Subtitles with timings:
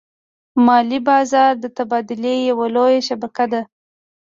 [0.65, 3.61] مالي بازار د تبادلې یوه لویه شبکه ده.